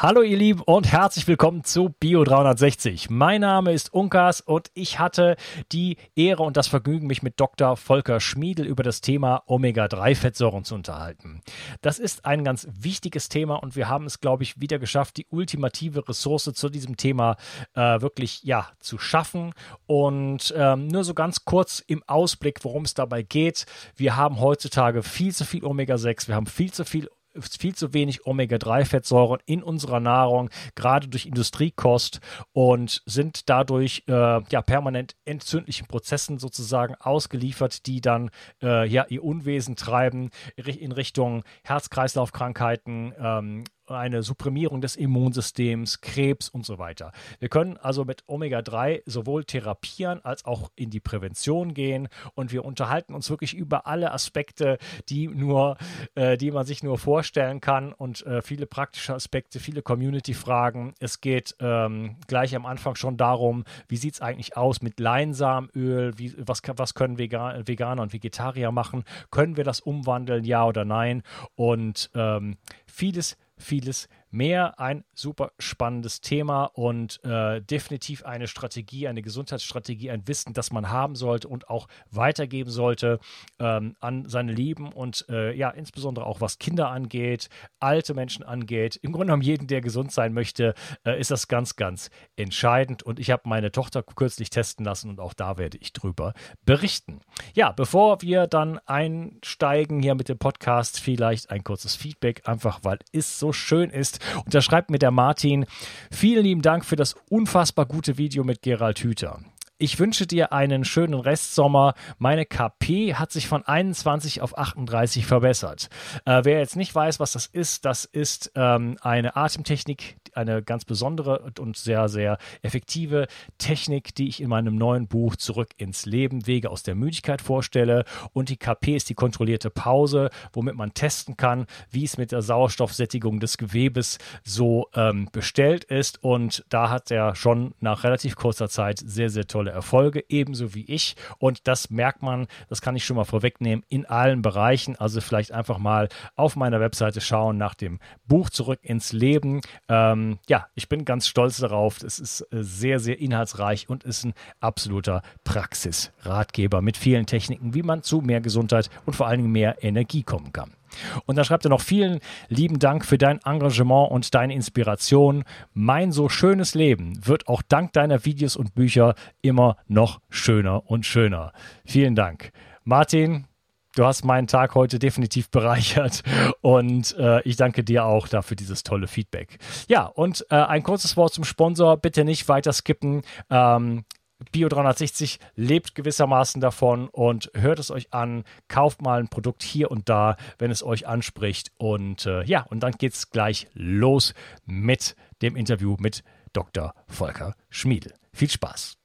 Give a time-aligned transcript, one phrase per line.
[0.00, 3.10] Hallo ihr Lieben und herzlich willkommen zu Bio 360.
[3.10, 5.34] Mein Name ist Unkas und ich hatte
[5.72, 7.76] die Ehre und das Vergnügen, mich mit Dr.
[7.76, 11.40] Volker Schmiedel über das Thema Omega-3-Fettsäuren zu unterhalten.
[11.80, 15.26] Das ist ein ganz wichtiges Thema und wir haben es, glaube ich, wieder geschafft, die
[15.30, 17.34] ultimative Ressource zu diesem Thema
[17.74, 19.52] äh, wirklich ja zu schaffen.
[19.86, 23.66] Und ähm, nur so ganz kurz im Ausblick, worum es dabei geht.
[23.96, 28.26] Wir haben heutzutage viel zu viel Omega-6, wir haben viel zu viel viel zu wenig
[28.26, 32.20] Omega-3-Fettsäuren in unserer Nahrung, gerade durch Industriekost
[32.52, 38.30] und sind dadurch äh, ja permanent entzündlichen Prozessen sozusagen ausgeliefert, die dann
[38.62, 46.64] äh, ja ihr Unwesen treiben in Richtung Herz-Kreislauf-Krankheiten, ähm, eine Supprimierung des Immunsystems, Krebs und
[46.64, 47.12] so weiter.
[47.38, 52.64] Wir können also mit Omega-3 sowohl therapieren als auch in die Prävention gehen und wir
[52.64, 55.76] unterhalten uns wirklich über alle Aspekte, die nur,
[56.14, 60.94] äh, die man sich nur vorstellen kann und äh, viele praktische Aspekte, viele Community-Fragen.
[61.00, 66.18] Es geht ähm, gleich am Anfang schon darum, wie sieht es eigentlich aus mit Leinsamöl,
[66.18, 70.84] wie, was, was können Vegan, Veganer und Vegetarier machen, können wir das umwandeln, ja oder
[70.84, 71.22] nein
[71.54, 74.78] und ähm, vieles vieles mehr.
[74.78, 80.90] Ein super spannendes Thema und äh, definitiv eine Strategie, eine Gesundheitsstrategie, ein Wissen, das man
[80.90, 83.18] haben sollte und auch weitergeben sollte
[83.58, 87.48] ähm, an seine Lieben und äh, ja, insbesondere auch was Kinder angeht,
[87.80, 88.96] alte Menschen angeht.
[88.96, 93.02] Im Grunde genommen jeden, der gesund sein möchte, äh, ist das ganz, ganz entscheidend.
[93.02, 97.20] Und ich habe meine Tochter kürzlich testen lassen und auch da werde ich drüber berichten.
[97.54, 102.98] Ja, bevor wir dann einsteigen hier mit dem Podcast, vielleicht ein kurzes Feedback, einfach weil
[103.12, 105.66] es so schön ist, und da schreibt mir der Martin,
[106.10, 109.40] vielen lieben Dank für das unfassbar gute Video mit Gerald Hüther.
[109.80, 111.94] Ich wünsche dir einen schönen Restsommer.
[112.18, 115.88] Meine KP hat sich von 21 auf 38 verbessert.
[116.24, 120.84] Äh, wer jetzt nicht weiß, was das ist, das ist ähm, eine Atemtechnik, eine ganz
[120.84, 126.48] besondere und sehr, sehr effektive Technik, die ich in meinem neuen Buch Zurück ins Leben,
[126.48, 128.04] Wege aus der Müdigkeit vorstelle.
[128.32, 132.42] Und die KP ist die kontrollierte Pause, womit man testen kann, wie es mit der
[132.42, 136.20] Sauerstoffsättigung des Gewebes so ähm, bestellt ist.
[136.24, 140.84] Und da hat er schon nach relativ kurzer Zeit sehr, sehr tolle Erfolge, ebenso wie
[140.84, 141.16] ich.
[141.38, 144.96] Und das merkt man, das kann ich schon mal vorwegnehmen, in allen Bereichen.
[144.96, 149.60] Also vielleicht einfach mal auf meiner Webseite schauen nach dem Buch Zurück ins Leben.
[149.88, 152.02] Ähm, ja, ich bin ganz stolz darauf.
[152.02, 157.82] Es ist äh, sehr, sehr inhaltsreich und ist ein absoluter Praxisratgeber mit vielen Techniken, wie
[157.82, 160.77] man zu mehr Gesundheit und vor allen Dingen mehr Energie kommen kann.
[161.26, 165.44] Und dann schreibt er noch vielen lieben Dank für dein Engagement und deine Inspiration.
[165.74, 171.06] Mein so schönes Leben wird auch dank deiner Videos und Bücher immer noch schöner und
[171.06, 171.52] schöner.
[171.84, 172.52] Vielen Dank.
[172.84, 173.46] Martin,
[173.94, 176.22] du hast meinen Tag heute definitiv bereichert
[176.60, 179.58] und äh, ich danke dir auch dafür dieses tolle Feedback.
[179.88, 183.22] Ja, und äh, ein kurzes Wort zum Sponsor, bitte nicht weiter skippen.
[183.50, 184.04] Ähm,
[184.52, 189.90] Bio 360 lebt gewissermaßen davon und hört es euch an, kauft mal ein Produkt hier
[189.90, 191.72] und da, wenn es euch anspricht.
[191.76, 194.34] Und äh, ja, und dann geht es gleich los
[194.64, 196.22] mit dem Interview mit
[196.52, 196.94] Dr.
[197.08, 198.14] Volker Schmiedel.
[198.32, 198.98] Viel Spaß!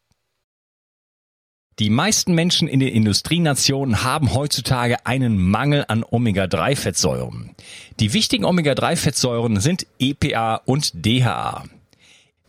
[1.80, 7.56] Die meisten Menschen in den Industrienationen haben heutzutage einen Mangel an Omega-3-Fettsäuren.
[8.00, 11.64] Die wichtigen Omega-3-Fettsäuren sind EPA und DHA.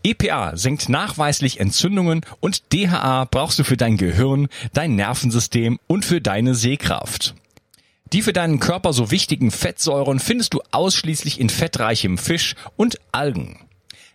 [0.04, 6.20] EPA senkt nachweislich Entzündungen und DHA brauchst du für dein Gehirn, dein Nervensystem und für
[6.20, 7.34] deine Sehkraft.
[8.12, 13.59] Die für deinen Körper so wichtigen Fettsäuren findest du ausschließlich in fettreichem Fisch und Algen.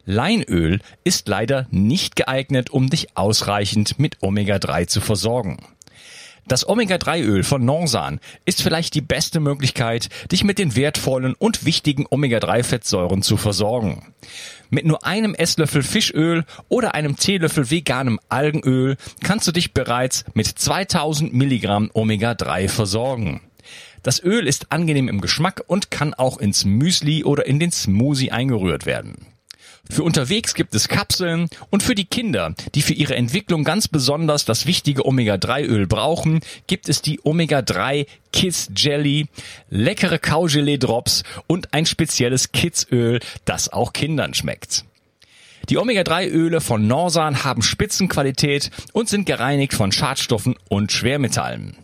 [0.05, 5.57] Leinöl ist leider nicht geeignet, um dich ausreichend mit Omega-3 zu versorgen.
[6.47, 12.05] Das Omega-3-Öl von Norsan ist vielleicht die beste Möglichkeit, dich mit den wertvollen und wichtigen
[12.09, 14.13] Omega-3-Fettsäuren zu versorgen.
[14.69, 20.47] Mit nur einem Esslöffel Fischöl oder einem Teelöffel veganem Algenöl kannst du dich bereits mit
[20.47, 23.41] 2000 Milligramm Omega-3 versorgen.
[24.03, 28.31] Das Öl ist angenehm im Geschmack und kann auch ins Müsli oder in den Smoothie
[28.31, 29.27] eingerührt werden.
[29.89, 34.45] Für unterwegs gibt es Kapseln und für die Kinder, die für ihre Entwicklung ganz besonders
[34.45, 39.27] das wichtige Omega-3-Öl brauchen, gibt es die Omega-3 Kiss Jelly,
[39.69, 44.85] leckere Kaugelee-Drops und ein spezielles Kids-Öl, das auch Kindern schmeckt.
[45.69, 51.77] Die Omega-3-Öle von Norsan haben Spitzenqualität und sind gereinigt von Schadstoffen und Schwermetallen.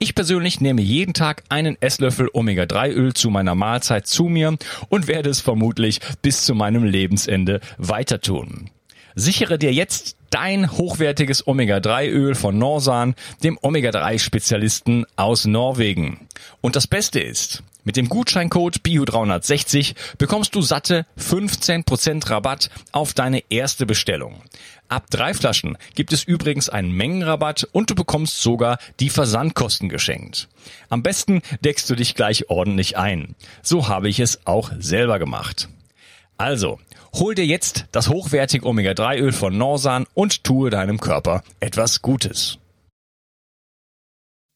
[0.00, 4.56] Ich persönlich nehme jeden Tag einen Esslöffel Omega-3-Öl zu meiner Mahlzeit zu mir
[4.88, 8.70] und werde es vermutlich bis zu meinem Lebensende weiter tun.
[9.16, 16.28] Sichere dir jetzt dein hochwertiges Omega-3-Öl von Norsan, dem Omega-3-Spezialisten aus Norwegen.
[16.60, 23.42] Und das Beste ist, Mit dem Gutscheincode BIO360 bekommst du satte 15% Rabatt auf deine
[23.48, 24.42] erste Bestellung.
[24.88, 30.50] Ab drei Flaschen gibt es übrigens einen Mengenrabatt und du bekommst sogar die Versandkosten geschenkt.
[30.90, 33.34] Am besten deckst du dich gleich ordentlich ein.
[33.62, 35.70] So habe ich es auch selber gemacht.
[36.36, 36.80] Also,
[37.14, 42.58] hol dir jetzt das hochwertige Omega-3-Öl von Norsan und tue deinem Körper etwas Gutes.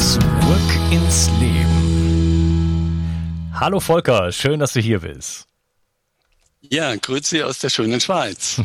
[0.00, 0.22] Zurück
[0.90, 3.02] ins Leben.
[3.52, 5.46] Hallo Volker, schön, dass du hier bist.
[6.62, 8.62] Ja, Grüße aus der schönen Schweiz.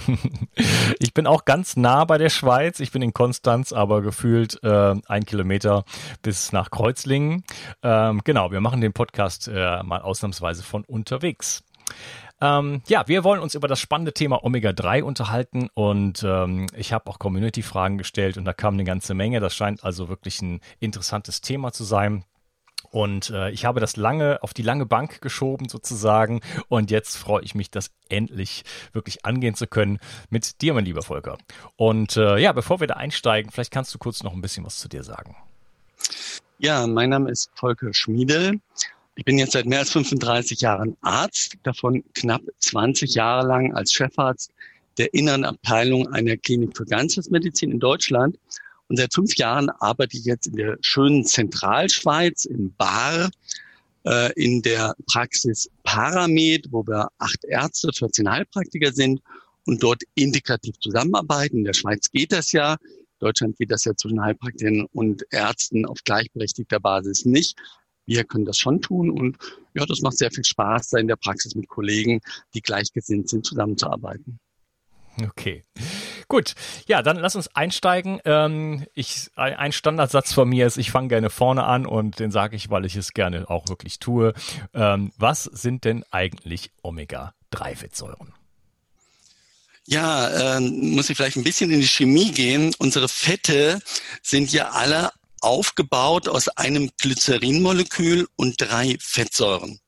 [0.99, 2.79] ich bin auch ganz nah bei der Schweiz.
[2.79, 5.83] Ich bin in Konstanz, aber gefühlt äh, ein Kilometer
[6.21, 7.43] bis nach Kreuzlingen.
[7.83, 11.65] Ähm, genau, wir machen den Podcast äh, mal ausnahmsweise von unterwegs.
[12.45, 17.09] Ähm, ja, wir wollen uns über das spannende Thema Omega-3 unterhalten und ähm, ich habe
[17.09, 19.39] auch Community-Fragen gestellt und da kam eine ganze Menge.
[19.39, 22.23] Das scheint also wirklich ein interessantes Thema zu sein.
[22.91, 26.41] Und äh, ich habe das lange auf die lange Bank geschoben sozusagen.
[26.69, 28.63] Und jetzt freue ich mich, das endlich
[28.93, 29.99] wirklich angehen zu können
[30.29, 31.37] mit dir, mein lieber Volker.
[31.75, 34.77] Und äh, ja, bevor wir da einsteigen, vielleicht kannst du kurz noch ein bisschen was
[34.77, 35.35] zu dir sagen.
[36.59, 38.61] Ja, mein Name ist Volker Schmiedel.
[39.17, 43.93] Ich bin jetzt seit mehr als 35 Jahren Arzt, davon knapp 20 Jahre lang als
[43.93, 44.51] Chefarzt
[44.97, 48.37] der inneren Abteilung einer Klinik für Ganzheitsmedizin in Deutschland.
[48.87, 53.31] Und seit fünf Jahren arbeite ich jetzt in der schönen Zentralschweiz in Bar
[54.05, 59.21] äh, in der Praxis Paramed, wo wir acht Ärzte, 14 Heilpraktiker sind
[59.65, 61.59] und dort integrativ zusammenarbeiten.
[61.59, 62.77] In der Schweiz geht das ja.
[63.19, 67.57] Deutschland geht das ja zwischen Heilpraktikern und Ärzten auf gleichberechtigter Basis nicht
[68.05, 69.37] wir können das schon tun und
[69.73, 72.21] ja, das macht sehr viel Spaß, da in der Praxis mit Kollegen,
[72.53, 74.39] die gleichgesinnt sind, zusammenzuarbeiten.
[75.21, 75.63] Okay.
[76.27, 76.55] Gut,
[76.87, 78.19] ja, dann lass uns einsteigen.
[78.25, 82.55] Ähm, ich, ein Standardsatz von mir ist, ich fange gerne vorne an und den sage
[82.55, 84.33] ich, weil ich es gerne auch wirklich tue.
[84.73, 88.33] Ähm, was sind denn eigentlich Omega-3-Fettsäuren?
[89.87, 92.73] Ja, ähm, muss ich vielleicht ein bisschen in die Chemie gehen.
[92.79, 93.79] Unsere Fette
[94.23, 95.11] sind ja alle
[95.45, 99.79] aufgebaut aus einem Glycerinmolekül und drei Fettsäuren.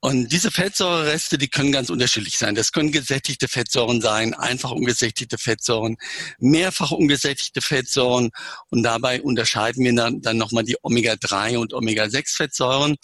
[0.00, 2.54] Und diese Fettsäurereste, die können ganz unterschiedlich sein.
[2.54, 5.96] Das können gesättigte Fettsäuren sein, einfach ungesättigte Fettsäuren,
[6.38, 8.30] mehrfach ungesättigte Fettsäuren.
[8.68, 12.96] Und dabei unterscheiden wir dann, dann nochmal die Omega-3 und Omega-6-Fettsäuren.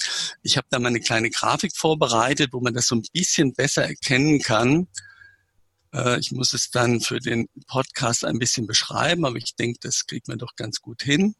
[0.42, 3.84] Ich habe da mal eine kleine Grafik vorbereitet, wo man das so ein bisschen besser
[3.84, 4.86] erkennen kann.
[5.94, 10.06] Äh, ich muss es dann für den Podcast ein bisschen beschreiben, aber ich denke, das
[10.06, 11.34] kriegt man doch ganz gut hin.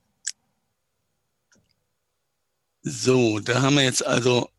[2.85, 4.51] So, da haben wir jetzt also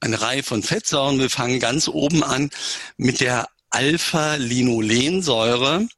[0.00, 1.18] eine Reihe von Fettsäuren.
[1.18, 2.50] Wir fangen ganz oben an
[2.98, 5.88] mit der Alpha-Linolensäure.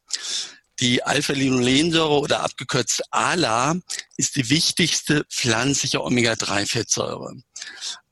[0.78, 3.80] Die Alpha-Linolensäure oder abgekürzt ALA
[4.16, 7.34] ist die wichtigste pflanzliche Omega-3-Fettsäure.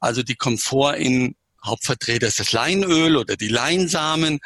[0.01, 4.41] Also die kommt vor in Hauptvertreter ist das Leinöl oder die Leinsamen,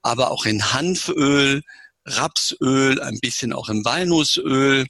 [0.00, 1.60] aber auch in Hanföl,
[2.06, 4.86] Rapsöl, ein bisschen auch im Walnussöl,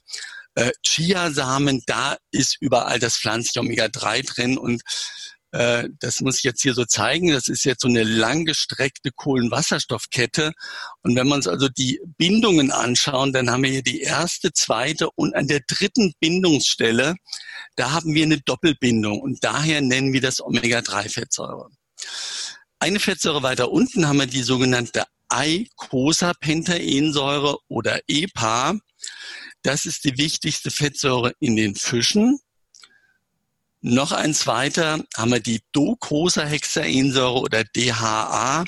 [0.55, 4.81] äh, Chiasamen, da ist überall das pflanzliche Omega-3 drin und
[5.51, 7.31] äh, das muss ich jetzt hier so zeigen.
[7.31, 10.53] Das ist jetzt so eine langgestreckte Kohlenwasserstoffkette.
[11.01, 15.09] Und wenn wir uns also die Bindungen anschauen, dann haben wir hier die erste, zweite
[15.15, 17.15] und an der dritten Bindungsstelle,
[17.75, 21.69] da haben wir eine Doppelbindung und daher nennen wir das Omega-3-Fettsäure.
[22.79, 28.75] Eine Fettsäure weiter unten haben wir die sogenannte Eicosapentaensäure oder EPA.
[29.63, 32.39] Das ist die wichtigste Fettsäure in den Fischen.
[33.83, 38.63] Noch ein zweiter haben wir die Docosahexaensäure oder DHA.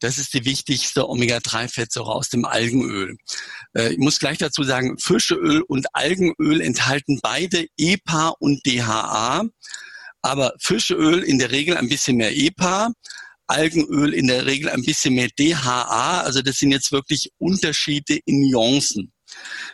[0.00, 3.16] Das ist die wichtigste Omega-3-Fettsäure aus dem Algenöl.
[3.74, 9.44] Äh, ich muss gleich dazu sagen, Fischeöl und Algenöl enthalten beide EPA und DHA.
[10.20, 12.92] Aber Fischeöl in der Regel ein bisschen mehr EPA,
[13.46, 16.20] Algenöl in der Regel ein bisschen mehr DHA.
[16.20, 19.12] Also das sind jetzt wirklich Unterschiede in Nuancen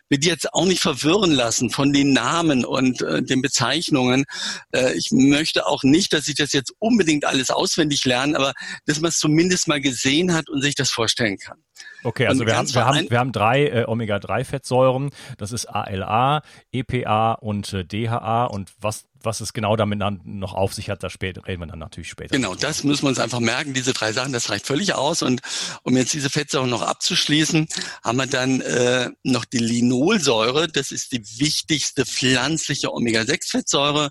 [0.09, 4.25] will die jetzt auch nicht verwirren lassen von den Namen und äh, den Bezeichnungen.
[4.73, 8.53] Äh, ich möchte auch nicht, dass ich das jetzt unbedingt alles auswendig lerne, aber
[8.87, 11.59] dass man es zumindest mal gesehen hat und sich das vorstellen kann.
[12.02, 15.11] Okay, also wir haben, wir, haben, wir haben drei äh, Omega-3-Fettsäuren.
[15.38, 18.45] Das ist ALA, EPA und äh, DHA.
[18.45, 21.66] Und was, was es genau damit dann noch auf sich hat, da später, reden wir
[21.66, 22.37] dann natürlich später.
[22.37, 23.73] Genau, das müssen wir uns einfach merken.
[23.73, 25.23] Diese drei Sachen, das reicht völlig aus.
[25.23, 25.40] Und
[25.83, 27.69] um jetzt diese Fettsäuren noch abzuschließen,
[28.02, 30.69] haben wir dann äh, noch die Linolsäure.
[30.69, 34.11] Das ist die wichtigste pflanzliche Omega-6-Fettsäure.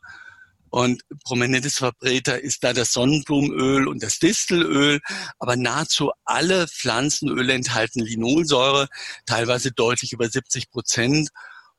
[0.73, 5.01] Und prominentes Vertreter ist da das Sonnenblumenöl und das Distelöl.
[5.37, 8.87] Aber nahezu alle Pflanzenöle enthalten Linolsäure,
[9.27, 11.29] teilweise deutlich über 70 Prozent.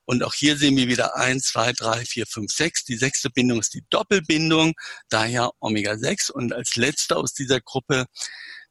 [0.05, 2.85] Und auch hier sehen wir wieder eins, zwei, drei, vier, fünf, sechs.
[2.85, 4.75] Die sechste Bindung ist die Doppelbindung,
[5.09, 6.31] daher Omega-6.
[6.31, 8.07] Und als letzter aus dieser Gruppe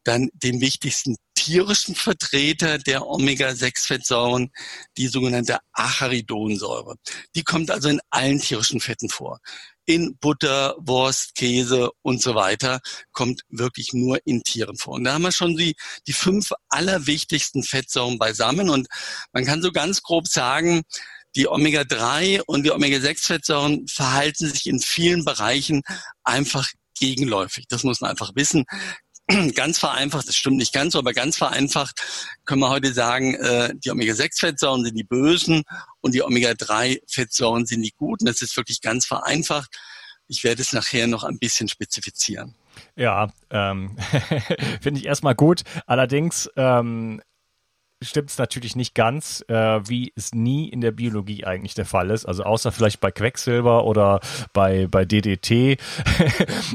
[0.05, 4.51] dann den wichtigsten tierischen Vertreter der Omega-6-Fettsäuren,
[4.97, 6.95] die sogenannte Acharidonsäure.
[7.35, 9.39] Die kommt also in allen tierischen Fetten vor
[9.85, 12.79] in Butter, Wurst, Käse und so weiter,
[13.11, 14.93] kommt wirklich nur in Tieren vor.
[14.93, 15.75] Und da haben wir schon die,
[16.07, 18.69] die fünf allerwichtigsten Fettsäuren beisammen.
[18.69, 18.87] Und
[19.33, 20.83] man kann so ganz grob sagen,
[21.35, 25.81] die Omega-3 und die Omega-6-Fettsäuren verhalten sich in vielen Bereichen
[26.23, 27.65] einfach gegenläufig.
[27.67, 28.65] Das muss man einfach wissen.
[29.55, 32.01] Ganz vereinfacht, das stimmt nicht ganz aber ganz vereinfacht
[32.45, 35.63] können wir heute sagen, äh, die Omega-6-Fettsäuren sind die Bösen
[36.01, 38.25] und die Omega-3-Fettsäuren sind die Guten.
[38.25, 39.75] Das ist wirklich ganz vereinfacht.
[40.27, 42.55] Ich werde es nachher noch ein bisschen spezifizieren.
[42.95, 43.97] Ja, ähm,
[44.81, 45.63] finde ich erstmal gut.
[45.85, 47.21] Allerdings ähm,
[48.03, 49.53] stimmt es natürlich nicht ganz, äh,
[49.87, 52.25] wie es nie in der Biologie eigentlich der Fall ist.
[52.25, 54.19] Also außer vielleicht bei Quecksilber oder
[54.53, 55.77] bei, bei DDT äh,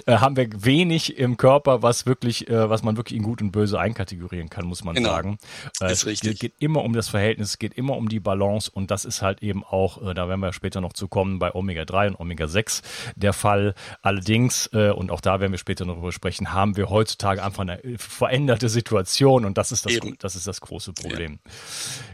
[0.06, 3.78] haben wir wenig im Körper, was wirklich, äh, was man wirklich in gut und böse
[3.78, 5.10] einkategorieren kann, muss man genau.
[5.10, 5.38] sagen.
[5.80, 6.34] Äh, ist richtig.
[6.34, 9.22] Es geht immer um das Verhältnis, es geht immer um die Balance und das ist
[9.22, 12.82] halt eben auch, äh, da werden wir später noch zu kommen, bei Omega-3 und Omega-6
[13.16, 13.74] der Fall.
[14.02, 17.62] Allerdings, äh, und auch da werden wir später noch darüber sprechen, haben wir heutzutage einfach
[17.62, 21.17] eine veränderte Situation und das ist das, das, ist das große Problem.
[21.18, 21.40] Problem.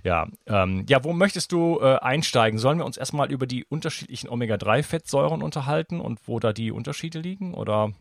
[0.03, 2.59] Ja, ähm, ja wo möchtest du äh, einsteigen?
[2.59, 7.55] Sollen wir uns erstmal über die unterschiedlichen Omega-3-Fettsäuren unterhalten und wo da die Unterschiede liegen?
[7.55, 7.93] Oder?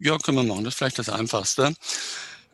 [0.00, 0.64] Ja, können wir machen.
[0.64, 1.74] Das ist vielleicht das Einfachste.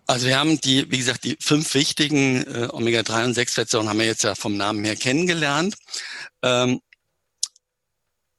[0.06, 4.06] Also wir haben die, wie gesagt, die fünf wichtigen äh, Omega-3 und 6-Fettsäuren haben wir
[4.06, 5.74] jetzt ja vom Namen her kennengelernt.
[6.42, 6.80] Ähm,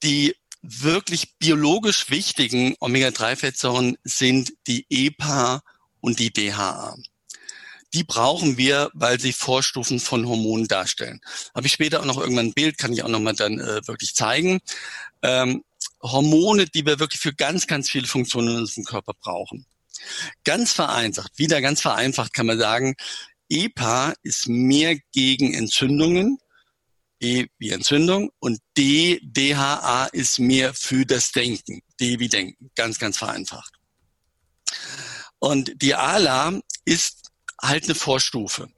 [0.03, 5.61] die wirklich biologisch wichtigen Omega-3-Fettsäuren sind die EPA
[5.99, 6.95] und die DHA
[7.93, 11.21] die brauchen wir, weil sie Vorstufen von Hormonen darstellen.
[11.55, 14.13] Habe ich später auch noch irgendwann ein Bild, kann ich auch nochmal dann äh, wirklich
[14.15, 14.59] zeigen.
[15.21, 15.63] Ähm,
[16.01, 19.65] Hormone, die wir wirklich für ganz, ganz viele Funktionen in unserem Körper brauchen.
[20.43, 22.95] Ganz vereinfacht, wieder ganz vereinfacht kann man sagen,
[23.49, 26.39] EPA ist mehr gegen Entzündungen,
[27.19, 32.99] E wie Entzündung und D, DHA ist mehr für das Denken, D wie Denken, ganz,
[32.99, 33.73] ganz vereinfacht.
[35.39, 37.26] Und die ALA ist
[37.61, 38.69] halt eine Vorstufe.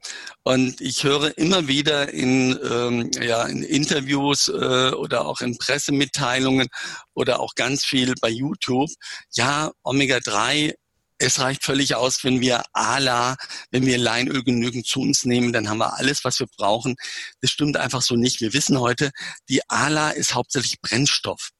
[0.42, 6.68] Und ich höre immer wieder in, ähm, ja, in Interviews äh, oder auch in Pressemitteilungen
[7.14, 8.90] oder auch ganz viel bei YouTube,
[9.32, 10.74] ja, Omega-3
[11.22, 13.36] es reicht völlig aus, wenn wir ALA,
[13.70, 16.96] wenn wir Leinöl genügend zu uns nehmen, dann haben wir alles, was wir brauchen.
[17.42, 18.40] Das stimmt einfach so nicht.
[18.40, 19.10] Wir wissen heute,
[19.48, 21.50] die ALA ist hauptsächlich Brennstoff.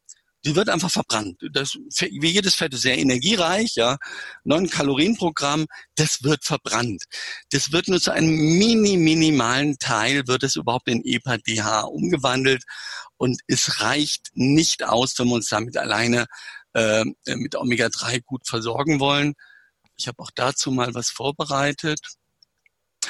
[0.45, 1.39] Die wird einfach verbrannt.
[1.53, 3.99] Das, wie jedes Fett ist sehr energiereich, ja.
[4.45, 5.67] Neun Kalorien pro Gramm,
[5.97, 7.05] das wird verbrannt.
[7.51, 12.65] Das wird nur zu einem mini, minimalen Teil, wird es überhaupt in EPA-DH umgewandelt.
[13.19, 16.27] Und es reicht nicht aus, wenn wir uns damit alleine
[16.73, 19.35] äh, mit Omega-3 gut versorgen wollen.
[19.97, 22.01] Ich habe auch dazu mal was vorbereitet.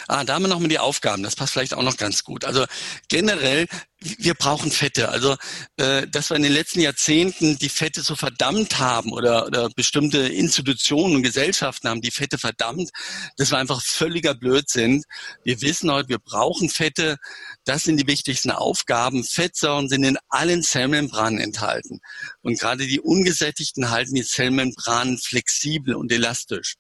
[0.06, 1.23] Ah, da haben wir noch mal die Aufgaben.
[1.23, 2.44] Das passt vielleicht auch noch ganz gut.
[2.44, 2.64] Also
[3.09, 3.66] generell,
[3.99, 5.09] wir brauchen Fette.
[5.09, 5.37] Also,
[5.76, 10.18] äh, dass wir in den letzten Jahrzehnten die Fette so verdammt haben oder, oder bestimmte
[10.18, 12.90] Institutionen und Gesellschaften haben die Fette verdammt,
[13.37, 15.02] das war einfach völliger Blödsinn.
[15.44, 17.16] Wir wissen heute, wir brauchen Fette.
[17.64, 19.25] Das sind die wichtigsten Aufgaben.
[19.25, 22.00] Fettsäuren sind in allen Zellmembranen enthalten.
[22.42, 26.76] Und gerade die ungesättigten halten die Zellmembranen flexibel und elastisch.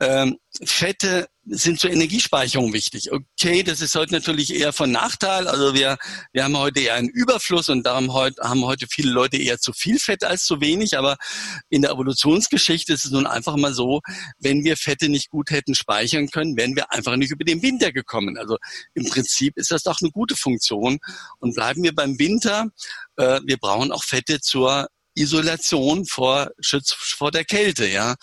[0.00, 3.12] Ähm, Fette sind zur Energiespeicherung wichtig.
[3.12, 5.46] Okay, das ist heute natürlich eher von Nachteil.
[5.46, 5.96] Also wir,
[6.32, 9.72] wir haben heute eher einen Überfluss und darum heute, haben heute viele Leute eher zu
[9.72, 10.98] viel Fett als zu wenig.
[10.98, 11.16] Aber
[11.68, 14.00] in der Evolutionsgeschichte ist es nun einfach mal so,
[14.38, 17.92] wenn wir Fette nicht gut hätten speichern können, wären wir einfach nicht über den Winter
[17.92, 18.36] gekommen.
[18.36, 18.58] Also
[18.94, 20.98] im Prinzip ist das doch eine gute Funktion.
[21.38, 22.66] Und bleiben wir beim Winter.
[23.16, 28.14] Äh, wir brauchen auch Fette zur Isolation vor Schutz vor der Kälte, ja.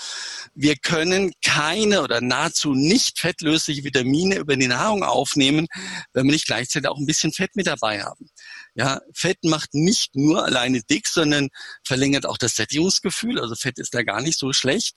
[0.53, 5.67] Wir können keine oder nahezu nicht fettlösliche Vitamine über die Nahrung aufnehmen,
[6.13, 8.29] wenn wir nicht gleichzeitig auch ein bisschen Fett mit dabei haben.
[8.75, 11.49] Ja, Fett macht nicht nur alleine dick, sondern
[11.83, 13.39] verlängert auch das Sättigungsgefühl.
[13.39, 14.95] Also Fett ist da gar nicht so schlecht.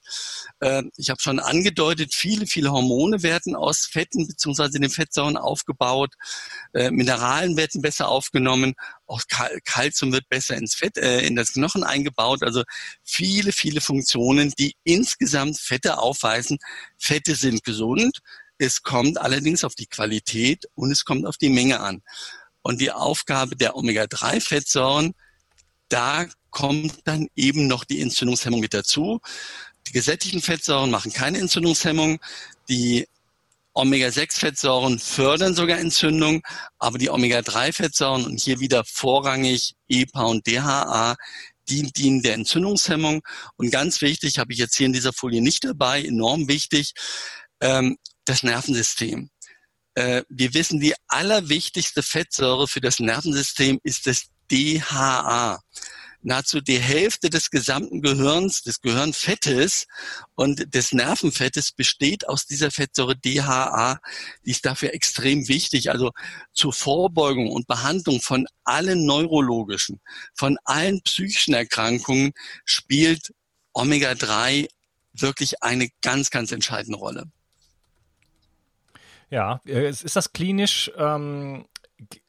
[0.60, 6.14] Äh, ich habe schon angedeutet, viele, viele Hormone werden aus Fetten beziehungsweise den Fettsäuren aufgebaut.
[6.72, 8.74] Äh, Mineralen werden besser aufgenommen.
[9.06, 9.22] Auch
[9.64, 12.42] Kalzium wird besser ins Fett, äh, in das Knochen eingebaut.
[12.42, 12.62] Also
[13.04, 16.56] viele, viele Funktionen, die insgesamt Fette aufweisen.
[16.98, 18.20] Fette sind gesund.
[18.56, 22.02] Es kommt allerdings auf die Qualität und es kommt auf die Menge an.
[22.66, 25.14] Und die Aufgabe der Omega-3-Fettsäuren,
[25.88, 29.20] da kommt dann eben noch die Entzündungshemmung mit dazu.
[29.86, 32.18] Die gesättigten Fettsäuren machen keine Entzündungshemmung.
[32.68, 33.06] Die
[33.72, 36.42] Omega-6-Fettsäuren fördern sogar Entzündung,
[36.80, 41.14] aber die Omega-3-Fettsäuren und hier wieder vorrangig EPA und DHA,
[41.68, 43.22] die dienen der Entzündungshemmung.
[43.58, 46.94] Und ganz wichtig, habe ich jetzt hier in dieser Folie nicht dabei, enorm wichtig,
[47.60, 49.30] ähm, das Nervensystem.
[49.96, 55.58] Äh, wir wissen, die allerwichtigste Fettsäure für das Nervensystem ist das DHA.
[56.22, 59.86] Nahezu die Hälfte des gesamten Gehirns, des Gehirnfettes
[60.34, 64.00] und des Nervenfettes besteht aus dieser Fettsäure DHA.
[64.44, 65.90] Die ist dafür extrem wichtig.
[65.90, 66.12] Also
[66.52, 70.00] zur Vorbeugung und Behandlung von allen neurologischen,
[70.34, 72.32] von allen psychischen Erkrankungen
[72.64, 73.32] spielt
[73.72, 74.68] Omega-3
[75.12, 77.30] wirklich eine ganz, ganz entscheidende Rolle.
[79.30, 81.66] Ja, äh, ist das klinisch, ähm,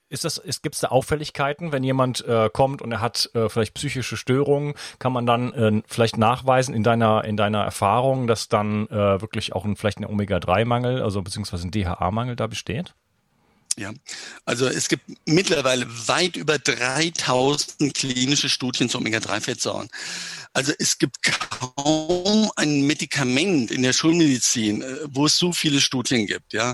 [0.09, 3.49] ist das, ist, gibt es da Auffälligkeiten, wenn jemand äh, kommt und er hat äh,
[3.49, 8.47] vielleicht psychische Störungen, kann man dann äh, vielleicht nachweisen in deiner, in deiner Erfahrung, dass
[8.47, 12.93] dann äh, wirklich auch ein, vielleicht ein Omega-3-Mangel, also beziehungsweise ein DHA-Mangel da besteht?
[13.77, 13.93] Ja,
[14.43, 19.89] also es gibt mittlerweile weit über 3000 klinische Studien zu Omega-3-Fettsäuren.
[20.57, 26.25] Also es gibt kaum ein Medikament in der Schulmedizin, äh, wo es so viele Studien
[26.25, 26.51] gibt.
[26.51, 26.73] Ja,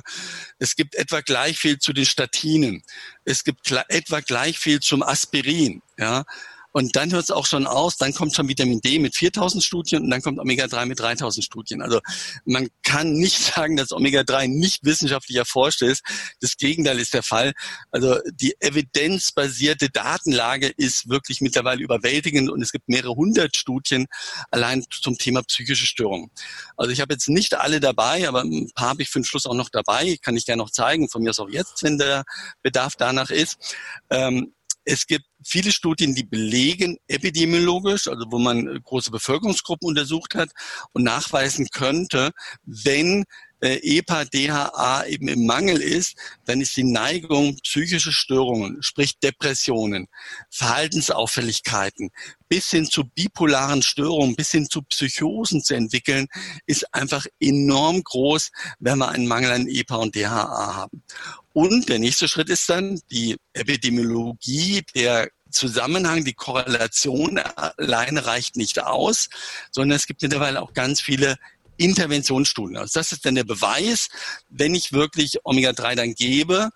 [0.58, 2.82] es gibt etwa gleich viel zu den Statinen.
[3.26, 5.82] Es gibt etwa gleich viel zum Aspirin.
[5.98, 6.24] Ja,
[6.74, 10.04] und dann hört es auch schon aus, dann kommt schon Vitamin D mit 4000 Studien
[10.04, 11.84] und dann kommt Omega-3 mit 3000 Studien.
[11.84, 12.00] Also
[12.46, 16.04] man kann nicht sagen, dass Omega-3 nicht wissenschaftlich erforscht ist.
[16.42, 17.54] Das Gegenteil ist der Fall.
[17.92, 24.08] Also die evidenzbasierte Datenlage ist wirklich mittlerweile überwältigend und es gibt mehrere hundert Studien
[24.50, 26.32] allein zum Thema psychische Störungen.
[26.76, 29.46] Also ich habe jetzt nicht alle dabei, aber ein paar habe ich für den Schluss
[29.46, 30.18] auch noch dabei.
[30.24, 32.24] Kann ich gerne noch zeigen, von mir aus auch jetzt, wenn der
[32.64, 33.78] Bedarf danach ist.
[34.10, 34.54] Ähm,
[34.86, 40.50] es gibt viele Studien, die belegen epidemiologisch, also wo man große Bevölkerungsgruppen untersucht hat
[40.94, 42.32] und nachweisen könnte,
[42.66, 43.26] wenn
[43.64, 46.16] äh, EPA, DHA eben im Mangel ist,
[46.46, 50.08] dann ist die Neigung, psychische Störungen, sprich Depressionen,
[50.50, 52.12] Verhaltensauffälligkeiten,
[52.50, 56.28] bis hin zu bipolaren Störungen, bis hin zu Psychosen zu entwickeln,
[56.66, 61.04] ist einfach enorm groß, wenn wir einen Mangel an EPA und DHA haben.
[61.54, 68.82] Und der nächste Schritt ist dann die Epidemiologie, der Zusammenhang, die Korrelation alleine reicht nicht
[68.82, 69.30] aus,
[69.72, 71.38] sondern es gibt mittlerweile auch ganz viele
[71.78, 72.78] Interventionsstudien.
[72.78, 74.10] Also das ist dann der Beweis,
[74.50, 76.72] wenn ich wirklich Omega-3 dann gebe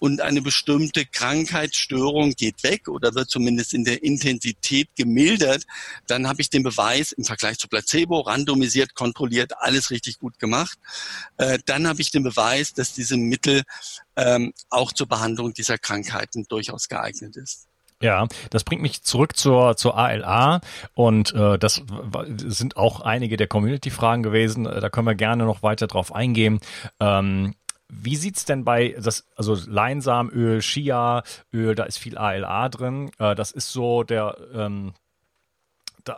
[0.00, 5.64] und eine bestimmte Krankheitsstörung geht weg oder wird zumindest in der Intensität gemildert,
[6.08, 10.78] dann habe ich den Beweis im Vergleich zu Placebo, randomisiert, kontrolliert, alles richtig gut gemacht.
[11.36, 13.62] Äh, dann habe ich den Beweis, dass diese Mittel
[14.16, 17.68] ähm, auch zur Behandlung dieser Krankheiten durchaus geeignet ist.
[18.02, 20.62] Ja, das bringt mich zurück zur, zur ALA
[20.94, 21.82] und äh, das
[22.26, 24.64] sind auch einige der Community-Fragen gewesen.
[24.64, 26.60] Da können wir gerne noch weiter drauf eingehen.
[26.98, 27.54] Ähm,
[27.90, 33.10] wie sieht's denn bei das also Leinsamöl, Chia-Öl, da ist viel ALA drin.
[33.18, 34.94] Äh, das ist so der ähm,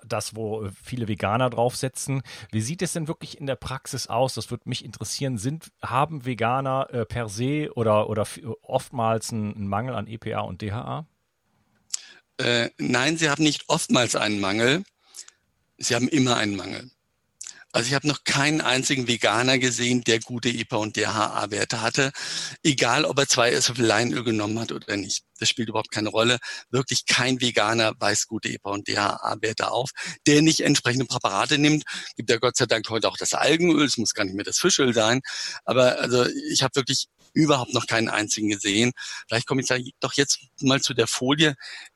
[0.07, 2.23] das, wo viele Veganer draufsetzen.
[2.51, 4.35] Wie sieht es denn wirklich in der Praxis aus?
[4.35, 5.39] Das würde mich interessieren.
[5.39, 8.27] Sind, haben Veganer äh, per se oder, oder
[8.63, 11.07] oftmals einen, einen Mangel an EPA und DHA?
[12.39, 14.85] Äh, nein, sie haben nicht oftmals einen Mangel.
[15.79, 16.91] Sie haben immer einen Mangel.
[17.75, 22.13] Also ich habe noch keinen einzigen Veganer gesehen, der gute EPA und DHA-Werte hatte,
[22.63, 25.25] egal ob er zwei Esslöffel Leinöl genommen hat oder nicht.
[25.39, 26.39] Das spielt überhaupt keine Rolle.
[26.71, 29.91] Wirklich kein Veganer weist gute EPA und DHA-Werte auf,
[30.27, 31.85] der nicht entsprechende Präparate nimmt.
[32.15, 34.59] Gibt ja Gott sei Dank heute auch das Algenöl, es muss gar nicht mehr das
[34.59, 35.23] Fischöl sein.
[35.65, 38.93] Aber also ich habe wirklich überhaupt noch keinen einzigen gesehen.
[39.27, 41.55] Vielleicht komme ich doch jetzt mal zu der Folie,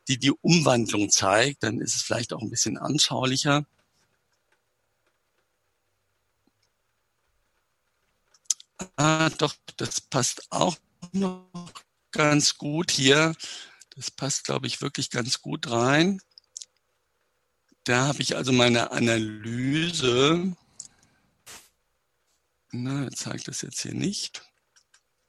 [0.09, 1.62] die die Umwandlung zeigt.
[1.62, 3.67] Dann ist es vielleicht auch ein bisschen anschaulicher.
[8.97, 10.77] Ah, doch, das passt auch
[11.12, 11.73] noch
[12.12, 13.35] ganz gut hier.
[13.91, 16.21] Das passt, glaube ich, wirklich ganz gut rein.
[17.85, 20.57] Da habe ich also meine Analyse.
[22.73, 24.46] Na, zeigt das jetzt hier nicht.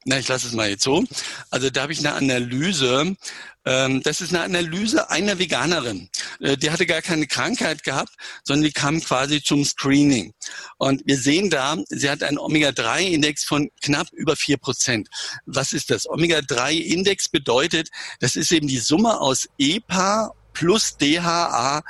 [0.10, 1.04] Na, ich lasse es mal jetzt so.
[1.50, 3.18] Also da habe ich eine Analyse.
[3.66, 6.10] Ähm, das ist eine Analyse einer Veganerin.
[6.40, 8.14] Äh, die hatte gar keine Krankheit gehabt,
[8.46, 10.34] sondern die kam quasi zum Screening.
[10.78, 15.10] Und wir sehen da, sie hat einen Omega-3-Index von knapp über vier Prozent.
[15.46, 16.10] Was ist das?
[16.10, 17.90] Omega-3-Index bedeutet,
[18.22, 21.84] das ist eben die Summe aus EPA plus DHA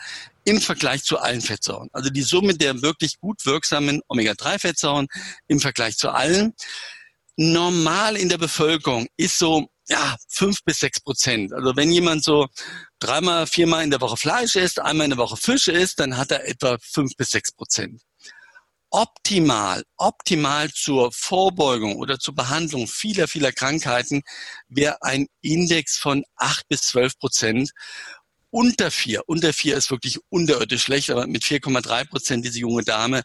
[0.44, 1.90] im Vergleich zu allen Fettsäuren.
[1.92, 5.06] Also die Summe der wirklich gut wirksamen Omega-3-Fettsäuren
[5.48, 6.56] im Vergleich zu allen
[7.38, 11.54] normal in der Bevölkerung ist so ja, fünf bis sechs Prozent.
[11.54, 12.48] Also wenn jemand so
[13.00, 16.32] dreimal, viermal in der Woche Fleisch isst, einmal in der Woche Fische isst, dann hat
[16.32, 18.02] er etwa fünf bis sechs Prozent.
[18.90, 24.24] Optimal, optimal zur Vorbeugung oder zur Behandlung vieler, vieler Krankheiten
[24.68, 27.72] wäre ein Index von acht bis zwölf Prozent.
[28.50, 33.24] Unter vier, unter vier ist wirklich unterirdisch schlecht, aber mit 4,3 Prozent diese junge Dame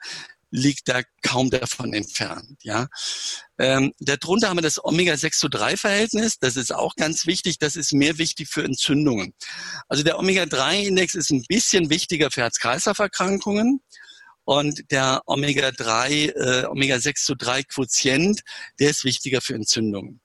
[0.52, 2.60] liegt da kaum davon entfernt.
[2.62, 2.86] Ja,
[3.58, 6.38] ähm, darunter haben wir das Omega-6 zu 3 Verhältnis.
[6.38, 7.58] Das ist auch ganz wichtig.
[7.58, 9.34] Das ist mehr wichtig für Entzündungen.
[9.88, 13.80] Also der Omega-3-Index ist ein bisschen wichtiger für Herz-Kreislauf-Erkrankungen.
[14.44, 18.42] Und der Omega-3, äh, Omega-6 zu 3 Quotient,
[18.78, 20.20] der ist wichtiger für Entzündungen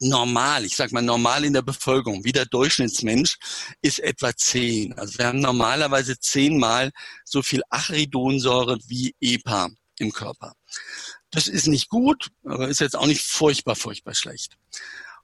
[0.00, 3.36] normal, ich sag mal normal in der Bevölkerung, wie der Durchschnittsmensch,
[3.82, 4.92] ist etwa zehn.
[4.98, 6.90] Also wir haben normalerweise zehnmal
[7.24, 10.52] so viel Achiridonsäure wie EPA im Körper.
[11.30, 14.56] Das ist nicht gut, aber ist jetzt auch nicht furchtbar, furchtbar schlecht.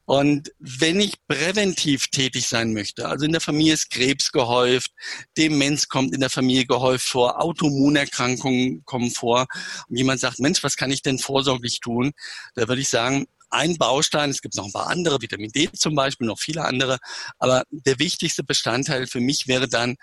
[0.04, 4.90] Und wenn ich präventiv tätig sein möchte, also in der Familie ist Krebs gehäuft,
[5.38, 9.46] Demenz kommt in der Familie gehäuft vor, Autoimmunerkrankungen kommen vor
[9.88, 12.12] und jemand sagt, Mensch, was kann ich denn vorsorglich tun?
[12.54, 14.30] Da würde ich sagen, ein Baustein.
[14.30, 16.98] Es gibt noch ein paar andere, Vitamin D zum Beispiel, noch viele andere.
[17.38, 19.96] Aber der wichtigste Bestandteil für mich wäre dann,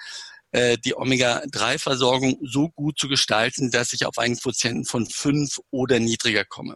[0.51, 5.99] äh, die Omega-3-Versorgung so gut zu gestalten, dass ich auf einen Quotienten von fünf oder
[5.99, 6.75] niedriger komme.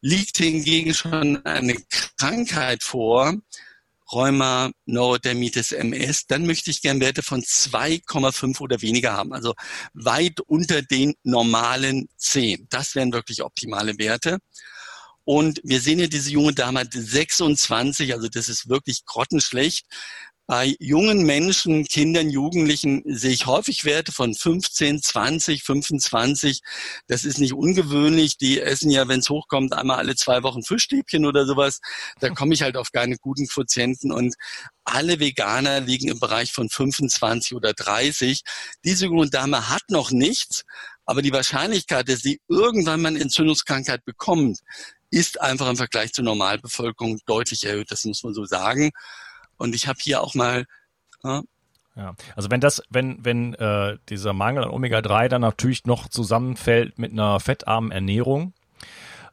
[0.00, 1.76] Liegt hingegen schon eine
[2.18, 3.34] Krankheit vor,
[4.12, 9.32] Rheuma, Neurodermitis, MS, dann möchte ich gern Werte von 2,5 oder weniger haben.
[9.32, 9.54] Also
[9.94, 12.66] weit unter den normalen 10.
[12.68, 14.38] Das wären wirklich optimale Werte.
[15.24, 19.86] Und wir sehen ja diese junge Dame hat 26, also das ist wirklich grottenschlecht.
[20.48, 26.60] Bei jungen Menschen, Kindern, Jugendlichen sehe ich häufig Werte von 15, 20, 25.
[27.06, 28.38] Das ist nicht ungewöhnlich.
[28.38, 31.80] Die essen ja, wenn es hochkommt, einmal alle zwei Wochen Fischstäbchen oder sowas.
[32.18, 34.10] Da komme ich halt auf keine guten Quotienten.
[34.10, 34.34] Und
[34.84, 38.42] alle Veganer liegen im Bereich von 25 oder 30.
[38.84, 40.64] Diese junge Dame hat noch nichts,
[41.06, 44.58] aber die Wahrscheinlichkeit, dass sie irgendwann mal eine Entzündungskrankheit bekommt,
[45.12, 47.92] ist einfach im Vergleich zur Normalbevölkerung deutlich erhöht.
[47.92, 48.90] Das muss man so sagen.
[49.58, 50.64] Und ich habe hier auch mal
[51.22, 51.42] ja,
[51.94, 56.98] ja, also wenn das, wenn, wenn äh, dieser Mangel an Omega-3 dann natürlich noch zusammenfällt
[56.98, 58.54] mit einer fettarmen Ernährung,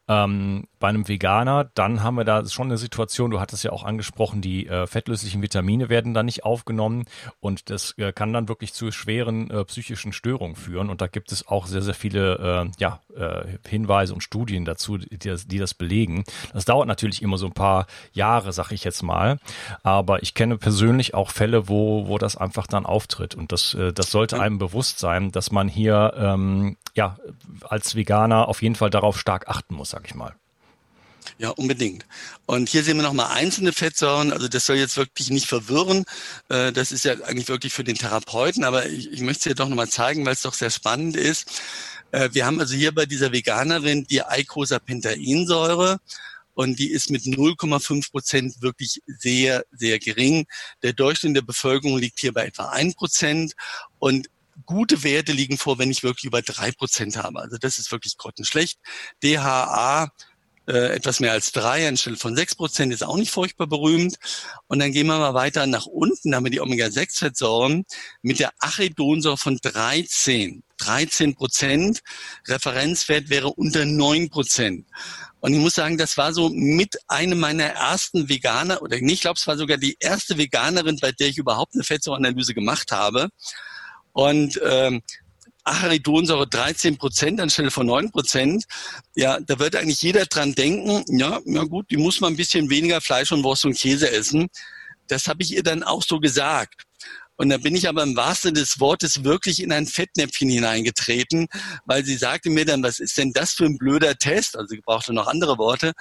[0.10, 3.84] Ähm, bei einem Veganer, dann haben wir da schon eine Situation, du hattest ja auch
[3.84, 7.06] angesprochen, die äh, fettlöslichen Vitamine werden da nicht aufgenommen
[7.40, 10.90] und das äh, kann dann wirklich zu schweren äh, psychischen Störungen führen.
[10.90, 14.98] Und da gibt es auch sehr, sehr viele äh, ja, äh, Hinweise und Studien dazu,
[14.98, 16.24] die das, die das belegen.
[16.54, 19.38] Das dauert natürlich immer so ein paar Jahre, sag ich jetzt mal.
[19.84, 23.36] Aber ich kenne persönlich auch Fälle, wo, wo das einfach dann auftritt.
[23.36, 27.18] Und das, äh, das sollte einem bewusst sein, dass man hier ähm, ja
[27.64, 30.34] als Veganer auf jeden Fall darauf stark achten muss, sag ich mal.
[31.38, 32.06] Ja, unbedingt.
[32.46, 34.32] Und hier sehen wir nochmal einzelne Fettsäuren.
[34.32, 36.06] Also das soll jetzt wirklich nicht verwirren.
[36.48, 39.56] Äh, das ist ja eigentlich wirklich für den Therapeuten, aber ich, ich möchte es dir
[39.56, 41.62] doch nochmal zeigen, weil es doch sehr spannend ist.
[42.12, 46.00] Äh, wir haben also hier bei dieser Veganerin die Eicosapentainsäure
[46.54, 50.46] und die ist mit 0,5 Prozent wirklich sehr, sehr gering.
[50.82, 53.54] Der Durchschnitt der Bevölkerung liegt hier bei etwa 1 Prozent
[54.00, 54.30] und
[54.66, 57.40] gute Werte liegen vor, wenn ich wirklich über drei Prozent habe.
[57.40, 58.80] Also das ist wirklich grottenschlecht.
[59.24, 60.12] DHA
[60.70, 64.18] äh, etwas mehr als drei anstelle von sechs Prozent ist auch nicht furchtbar berühmt.
[64.68, 67.86] Und dann gehen wir mal weiter nach unten, da haben wir die Omega-6-Fettsäuren
[68.22, 70.64] mit der Arachidonsäure von 13.
[70.78, 72.02] 13 Prozent.
[72.48, 74.86] Referenzwert wäre unter 9 Prozent.
[75.40, 79.38] Und ich muss sagen, das war so mit einem meiner ersten Veganer, oder ich glaube,
[79.40, 83.30] es war sogar die erste Veganerin, bei der ich überhaupt eine Fettsäureanalyse gemacht habe.
[84.20, 85.02] Und ähm,
[85.64, 88.66] Acharidonsäure 13 Prozent anstelle von 9 Prozent,
[89.16, 92.70] ja, da wird eigentlich jeder dran denken, ja, ja gut, die muss man ein bisschen
[92.70, 94.50] weniger Fleisch und Wurst und Käse essen.
[95.08, 96.84] Das habe ich ihr dann auch so gesagt.
[97.40, 101.48] Und da bin ich aber im wahrsten des Wortes wirklich in ein Fettnäpfchen hineingetreten,
[101.86, 104.58] weil sie sagte mir dann, was ist denn das für ein blöder Test?
[104.58, 105.94] Also sie brauchte noch andere Worte.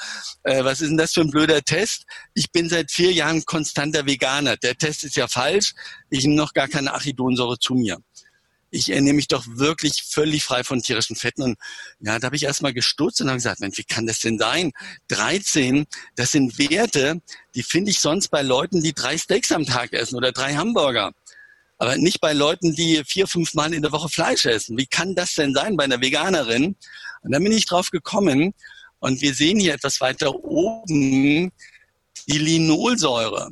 [0.43, 2.07] Äh, was ist denn das für ein blöder Test?
[2.35, 4.57] Ich bin seit vier Jahren konstanter Veganer.
[4.57, 5.75] Der Test ist ja falsch.
[6.11, 7.99] Ich nehme noch gar keine Achidonsäure zu mir
[8.71, 11.43] ich ernähre mich doch wirklich völlig frei von tierischen Fetten.
[11.43, 11.59] Und
[12.01, 14.73] ja, da habe ich erstmal gestutzt und habe gesagt, Mensch, wie kann das denn sein?
[15.09, 17.21] 13, das sind Werte,
[17.55, 21.13] die finde ich sonst bei Leuten, die drei Steaks am Tag essen oder drei Hamburger.
[21.79, 24.77] Aber nicht bei Leuten, die vier, fünf Mal in der Woche Fleisch essen.
[24.77, 26.77] Wie kann das denn sein bei einer Veganerin?
[27.23, 28.53] Und dann bin ich drauf gekommen
[29.01, 31.53] und wir sehen hier etwas weiter oben
[32.29, 33.51] die Linolsäure.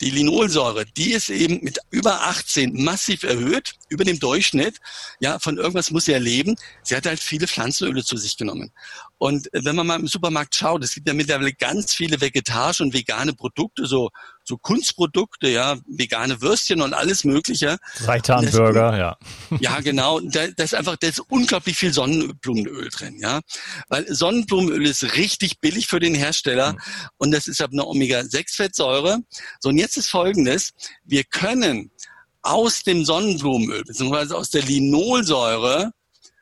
[0.00, 4.78] Die Linolsäure, die ist eben mit über 18 massiv erhöht, über dem Durchschnitt.
[5.20, 6.56] Ja, von irgendwas muss sie erleben.
[6.82, 8.72] Sie hat halt viele Pflanzenöle zu sich genommen.
[9.18, 12.92] Und wenn man mal im Supermarkt schaut, es gibt ja mittlerweile ganz viele vegetarische und
[12.92, 14.10] vegane Produkte, so,
[14.52, 17.78] so Kunstprodukte, ja, vegane Würstchen und alles Mögliche.
[17.94, 19.16] Seitanburger, ja.
[19.60, 20.20] Ja, genau.
[20.20, 23.40] Da, da ist einfach, da ist unglaublich viel Sonnenblumenöl drin, ja.
[23.88, 26.78] Weil Sonnenblumenöl ist richtig billig für den Hersteller mhm.
[27.16, 29.20] und das ist aber eine Omega-6-Fettsäure.
[29.60, 30.72] So, und jetzt ist Folgendes.
[31.04, 31.90] Wir können
[32.42, 35.92] aus dem Sonnenblumenöl, beziehungsweise aus der Linolsäure,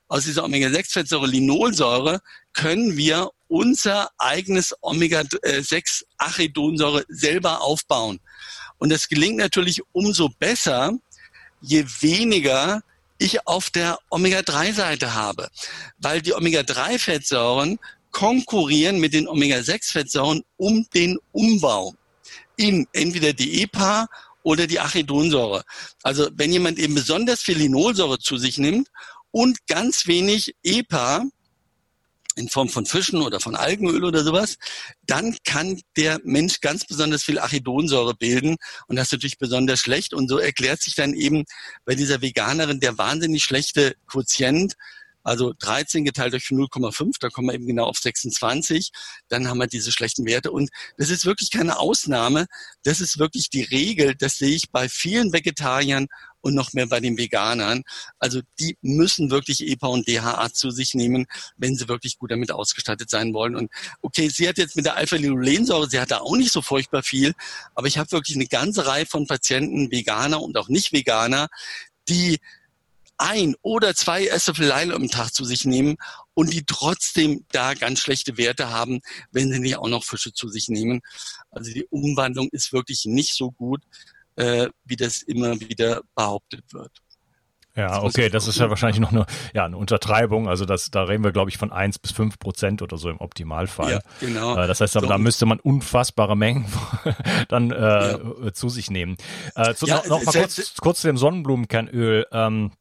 [0.08, 2.18] aus dieser Omega-6-Fettsäure Linolsäure,
[2.54, 8.20] können wir unser eigenes Omega-6-Arachidonsäure selber aufbauen.
[8.78, 10.92] Und das gelingt natürlich umso besser,
[11.60, 12.82] je weniger
[13.18, 15.48] ich auf der Omega-3-Seite habe.
[15.98, 17.80] Weil die Omega-3-Fettsäuren
[18.12, 21.94] konkurrieren mit den Omega-6-Fettsäuren um den Umbau
[22.56, 24.06] in entweder die EPA
[24.42, 25.64] oder die Arachidonsäure.
[26.02, 28.88] Also wenn jemand eben besonders viel Linolsäure zu sich nimmt
[29.32, 31.24] und ganz wenig EPA,
[32.40, 34.56] in Form von Fischen oder von Algenöl oder sowas,
[35.06, 38.56] dann kann der Mensch ganz besonders viel Arachidonsäure bilden
[38.88, 40.14] und das ist natürlich besonders schlecht.
[40.14, 41.44] Und so erklärt sich dann eben
[41.84, 44.74] bei dieser Veganerin der wahnsinnig schlechte Quotient,
[45.22, 48.90] also 13 geteilt durch 0,5, da kommen wir eben genau auf 26,
[49.28, 50.50] dann haben wir diese schlechten Werte.
[50.50, 52.46] Und das ist wirklich keine Ausnahme,
[52.84, 56.06] das ist wirklich die Regel, das sehe ich bei vielen Vegetariern
[56.40, 57.82] und noch mehr bei den Veganern.
[58.18, 61.26] Also die müssen wirklich EPA und DHA zu sich nehmen,
[61.56, 63.56] wenn sie wirklich gut damit ausgestattet sein wollen.
[63.56, 63.70] Und
[64.02, 67.34] okay, sie hat jetzt mit der Alpha-Linolensäure, sie hat da auch nicht so furchtbar viel,
[67.74, 71.48] aber ich habe wirklich eine ganze Reihe von Patienten, Veganer und auch Nicht-Veganer,
[72.08, 72.40] die
[73.20, 75.96] ein oder zwei Esslöffel Leile am Tag zu sich nehmen
[76.32, 79.00] und die trotzdem da ganz schlechte Werte haben,
[79.30, 81.02] wenn sie nicht auch noch Fische zu sich nehmen.
[81.50, 83.82] Also die Umwandlung ist wirklich nicht so gut
[84.40, 86.92] äh, wie das immer wieder behauptet wird.
[87.76, 90.48] Ja, okay, das ist ja wahrscheinlich noch eine, ja, eine Untertreibung.
[90.48, 93.20] Also das, da reden wir, glaube ich, von eins bis fünf Prozent oder so im
[93.20, 93.92] Optimalfall.
[93.92, 94.56] Ja, genau.
[94.56, 95.12] Äh, das heißt aber, so.
[95.12, 96.66] da müsste man unfassbare Mengen
[97.48, 98.52] dann äh, ja.
[98.52, 99.16] zu sich nehmen.
[99.54, 102.26] Äh, zu, ja, noch, noch mal kurz, kurz zu dem Sonnenblumenkernöl.
[102.32, 102.72] Ähm,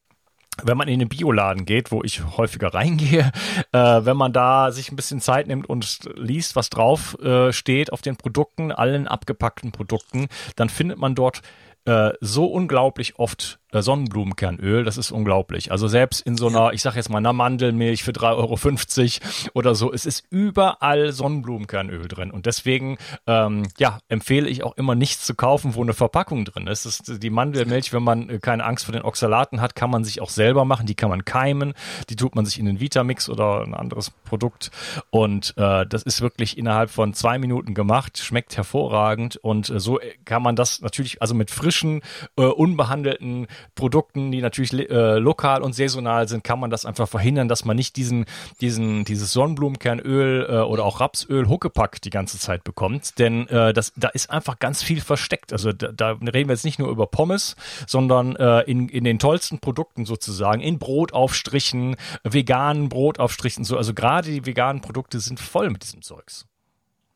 [0.64, 3.32] wenn man in den Bioladen geht, wo ich häufiger reingehe,
[3.72, 7.92] äh, wenn man da sich ein bisschen Zeit nimmt und liest, was drauf äh, steht
[7.94, 11.42] auf den Produkten, allen abgepackten Produkten, dann findet man dort
[11.86, 15.72] äh, so unglaublich oft Sonnenblumenkernöl, das ist unglaublich.
[15.72, 19.76] Also selbst in so einer, ich sag jetzt mal, einer Mandelmilch für 3,50 Euro oder
[19.76, 22.32] so, es ist überall Sonnenblumenkernöl drin.
[22.32, 26.68] Und deswegen, ähm, ja, empfehle ich auch immer nichts zu kaufen, wo eine Verpackung drin
[26.68, 26.86] ist.
[26.86, 30.22] Ist die Mandelmilch, wenn man äh, keine Angst vor den Oxalaten hat, kann man sich
[30.22, 30.86] auch selber machen.
[30.86, 31.74] Die kann man keimen.
[32.10, 34.72] Die tut man sich in den Vitamix oder ein anderes Produkt.
[35.12, 39.38] Und äh, das ist wirklich innerhalb von zwei Minuten gemacht, schmeckt hervorragend.
[39.38, 42.02] Und äh, so kann man das natürlich, also mit frischen,
[42.36, 47.48] äh, unbehandelten Produkten, die natürlich äh, lokal und saisonal sind, kann man das einfach verhindern,
[47.48, 48.26] dass man nicht diesen,
[48.62, 53.20] diesen, dieses Sonnenblumenkernöl äh, oder auch Rapsöl Huckepack die ganze Zeit bekommt.
[53.20, 55.54] Denn äh, das, da ist einfach ganz viel versteckt.
[55.54, 57.56] Also da, da reden wir jetzt nicht nur über Pommes,
[57.88, 63.78] sondern äh, in, in den tollsten Produkten sozusagen, in Brotaufstrichen, veganen Brotaufstrichen, so.
[63.78, 66.49] Also gerade die veganen Produkte sind voll mit diesem Zeugs.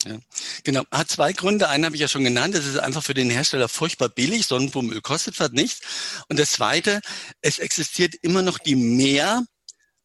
[0.06, 0.18] Ja,
[0.64, 0.84] genau.
[0.92, 1.70] Hat zwei Gründe.
[1.70, 2.56] Einen habe ich ja schon genannt.
[2.56, 4.46] Es ist einfach für den Hersteller furchtbar billig.
[4.48, 5.82] Sonnenblumenöl kostet fast nichts.
[6.28, 7.02] Und das zweite,
[7.42, 9.44] es existiert immer noch die Mehr,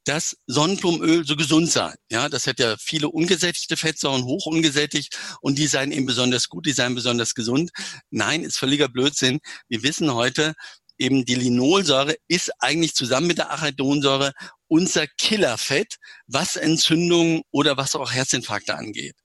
[0.05, 1.93] dass Sonnenblumenöl so gesund sei.
[2.11, 6.65] Ja, das hat ja viele ungesättigte Fettsäuren, hoch ungesättigt und die seien eben besonders gut,
[6.65, 7.71] die seien besonders gesund.
[8.11, 9.39] Nein, ist völliger Blödsinn.
[9.69, 10.55] Wir wissen heute,
[10.97, 14.33] eben die Linolsäure ist eigentlich zusammen mit der Arachidonsäure
[14.67, 19.17] unser Killerfett, was Entzündungen oder was auch Herzinfarkte angeht.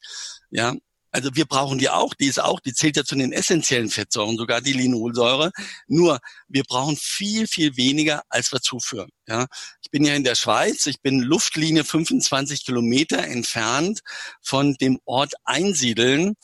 [0.54, 0.76] Ja,
[1.10, 4.38] also wir brauchen die auch, die ist auch, die zählt ja zu den essentiellen Fettsäuren,
[4.38, 5.52] sogar die Linolsäure.
[5.88, 9.10] Nur wir brauchen viel, viel weniger, als wir zuführen.
[9.28, 9.48] Ja,
[9.82, 14.02] ich bin ja in der Schweiz, ich bin Luftlinie 25 Kilometer entfernt
[14.42, 16.36] von dem Ort Einsiedeln.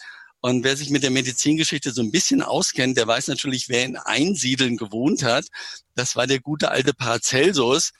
[0.41, 3.97] Und wer sich mit der Medizingeschichte so ein bisschen auskennt, der weiß natürlich, wer in
[3.97, 5.45] Einsiedeln gewohnt hat.
[5.95, 7.91] Das war der gute alte Paracelsus.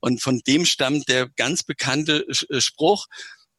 [0.00, 3.06] Und von dem stammt der ganz bekannte Spruch,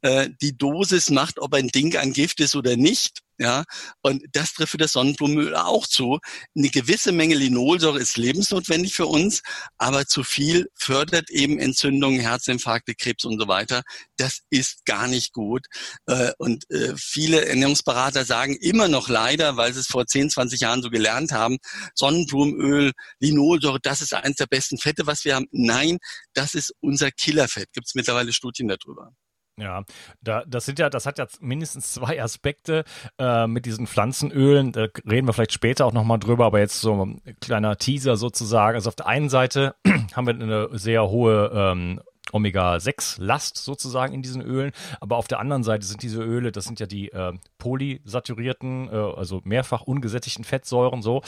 [0.01, 3.21] äh, die Dosis macht, ob ein Ding ein Gift ist oder nicht.
[3.39, 3.65] Ja,
[4.01, 6.17] und das trifft für das Sonnenblumenöl auch zu.
[6.55, 9.43] Eine gewisse Menge Linolsäure ist lebensnotwendig für uns,
[9.77, 13.83] aber zu viel fördert eben Entzündungen, Herzinfarkte, Krebs und so weiter.
[14.17, 15.67] Das ist gar nicht gut.
[16.07, 20.61] Äh, und äh, viele Ernährungsberater sagen immer noch leider, weil sie es vor 10, 20
[20.61, 21.57] Jahren so gelernt haben,
[21.93, 25.47] Sonnenblumenöl, Linolsäure, das ist eines der besten Fette, was wir haben.
[25.51, 25.99] Nein,
[26.33, 27.71] das ist unser Killerfett.
[27.71, 29.11] Gibt es mittlerweile Studien darüber.
[29.59, 29.83] Ja,
[30.21, 32.83] da, das sind ja, das hat ja mindestens zwei Aspekte
[33.17, 34.71] äh, mit diesen Pflanzenölen.
[34.71, 38.75] Da reden wir vielleicht später auch nochmal drüber, aber jetzt so ein kleiner Teaser sozusagen.
[38.75, 39.73] Also auf der einen Seite
[40.15, 44.71] haben wir eine sehr hohe ähm, Omega-6-Last sozusagen in diesen Ölen.
[44.99, 48.95] Aber auf der anderen Seite sind diese Öle, das sind ja die äh, polysaturierten, äh,
[48.95, 51.21] also mehrfach ungesättigten Fettsäuren so,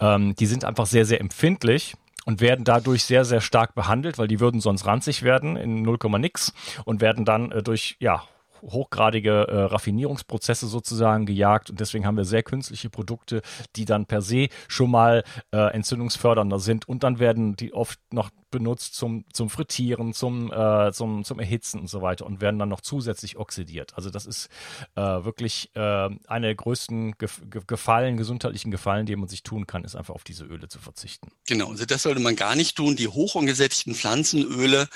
[0.00, 4.28] ähm, die sind einfach sehr, sehr empfindlich und werden dadurch sehr, sehr stark behandelt, weil
[4.28, 6.52] die würden sonst ranzig werden in 0, nix
[6.84, 8.24] und werden dann äh, durch, ja,
[8.62, 13.42] hochgradige äh, Raffinierungsprozesse sozusagen gejagt und deswegen haben wir sehr künstliche Produkte,
[13.74, 18.30] die dann per se schon mal äh, entzündungsfördernder sind und dann werden die oft noch
[18.52, 22.68] benutzt zum, zum Frittieren, zum, äh, zum, zum Erhitzen und so weiter und werden dann
[22.68, 23.94] noch zusätzlich oxidiert.
[23.96, 24.48] Also das ist
[24.94, 29.84] äh, wirklich äh, eine der größten Gef Gefallen, gesundheitlichen Gefallen, die man sich tun kann,
[29.84, 31.32] ist einfach auf diese Öle zu verzichten.
[31.46, 32.94] Genau, also das sollte man gar nicht tun.
[32.94, 34.88] Die hochungesättigten Pflanzenöle,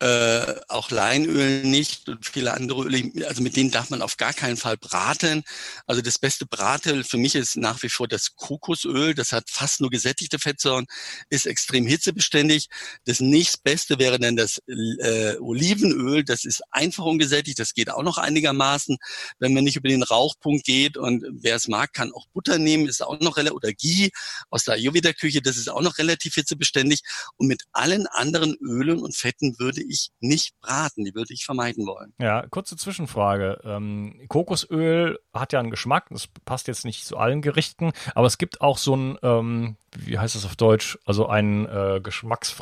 [0.00, 4.32] äh, auch Leinöl nicht und viele andere Öle, also mit denen darf man auf gar
[4.32, 5.44] keinen Fall braten.
[5.86, 9.14] Also das beste Bratöl für mich ist nach wie vor das Kokosöl.
[9.14, 10.86] Das hat fast nur gesättigte Fettsäuren,
[11.28, 12.68] ist extrem hitzebeständig
[13.04, 16.24] das nächstbeste wäre dann das äh, Olivenöl.
[16.24, 17.58] Das ist einfach ungesättigt.
[17.58, 18.96] Das geht auch noch einigermaßen,
[19.38, 20.96] wenn man nicht über den Rauchpunkt geht.
[20.96, 22.88] Und wer es mag, kann auch Butter nehmen.
[22.88, 24.10] Ist auch noch relativ oder Ghee
[24.50, 25.42] aus der Ayurveda-Küche.
[25.42, 27.02] Das ist auch noch relativ hitzebeständig.
[27.36, 31.04] Und mit allen anderen Ölen und Fetten würde ich nicht braten.
[31.04, 32.12] Die würde ich vermeiden wollen.
[32.18, 33.60] Ja, kurze Zwischenfrage.
[33.64, 36.06] Ähm, Kokosöl hat ja einen Geschmack.
[36.10, 40.18] Das passt jetzt nicht zu allen Gerichten, aber es gibt auch so ein ähm, wie
[40.18, 40.98] heißt das auf Deutsch?
[41.04, 42.00] Also ein äh,